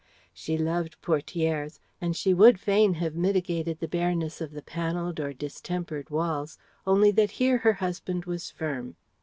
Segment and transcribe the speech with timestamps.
[0.33, 5.31] She loved portières, and she would fain have mitigated the bareness of the panelled or
[5.31, 8.95] distempered walls; only that here her husband was firm.